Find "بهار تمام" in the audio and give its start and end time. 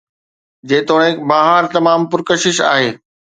1.33-2.09